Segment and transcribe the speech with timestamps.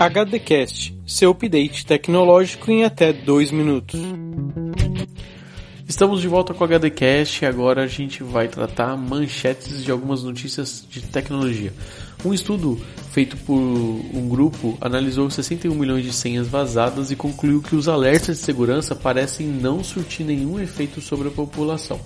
[0.00, 4.00] HDcast, seu update tecnológico em até 2 minutos.
[5.86, 10.22] Estamos de volta com o HDcast e agora a gente vai tratar manchetes de algumas
[10.22, 11.70] notícias de tecnologia.
[12.24, 12.80] Um estudo
[13.12, 18.38] feito por um grupo analisou 61 milhões de senhas vazadas e concluiu que os alertas
[18.38, 22.00] de segurança parecem não surtir nenhum efeito sobre a população.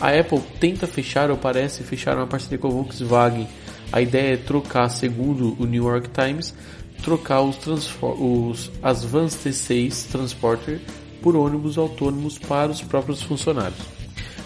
[0.00, 3.48] A Apple tenta fechar ou parece fechar uma parceria com a Volkswagen.
[3.90, 6.54] A ideia é trocar, segundo o New York Times,
[7.02, 7.56] trocar os,
[8.00, 10.80] os Advanced T6 Transporter
[11.22, 13.96] por ônibus autônomos para os próprios funcionários.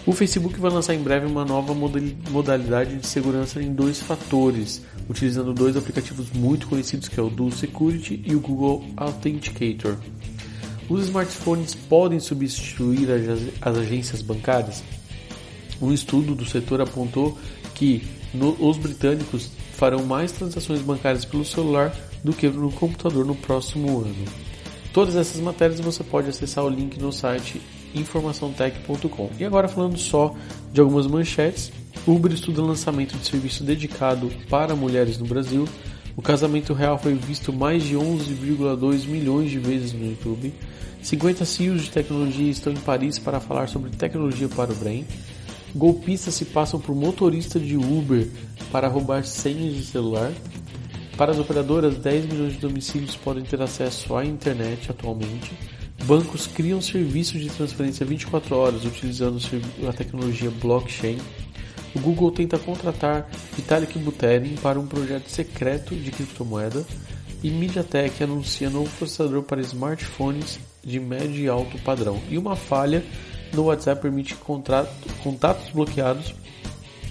[0.07, 5.53] O Facebook vai lançar em breve uma nova modalidade de segurança em dois fatores, utilizando
[5.53, 9.97] dois aplicativos muito conhecidos que é o Dual Security e o Google Authenticator.
[10.89, 13.09] Os smartphones podem substituir
[13.61, 14.83] as agências bancárias?
[15.81, 17.39] Um estudo do setor apontou
[17.81, 23.35] que no, os britânicos farão mais transações bancárias pelo celular do que no computador no
[23.35, 24.27] próximo ano.
[24.93, 27.59] Todas essas matérias você pode acessar o link no site
[27.95, 29.31] informaçãotech.com.
[29.39, 30.35] E agora falando só
[30.71, 31.73] de algumas manchetes,
[32.07, 35.67] Uber estuda lançamento de serviço dedicado para mulheres no Brasil.
[36.15, 40.53] O casamento real foi visto mais de 11,2 milhões de vezes no YouTube.
[41.01, 45.07] 50 CEOs de tecnologia estão em Paris para falar sobre tecnologia para o Brain.
[45.75, 48.29] Golpistas se passam por motorista de Uber
[48.73, 50.33] para roubar senhas de celular.
[51.17, 55.53] Para as operadoras, 10 milhões de domicílios podem ter acesso à internet atualmente.
[56.05, 59.39] Bancos criam serviços de transferência 24 horas utilizando
[59.89, 61.19] a tecnologia blockchain.
[61.95, 66.85] O Google tenta contratar Vitalik Buterin para um projeto secreto de criptomoeda.
[67.43, 72.21] E MediaTek anuncia novo processador para smartphones de médio e alto padrão.
[72.29, 73.03] E uma falha
[73.53, 74.41] no WhatsApp permite que
[75.23, 76.35] contatos bloqueados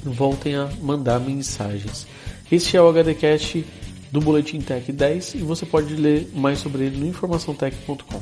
[0.03, 2.07] voltem a mandar mensagens.
[2.51, 3.65] Este é o HDcast
[4.11, 8.21] do Boletim Tech 10 e você pode ler mais sobre ele no informaçãotech.com.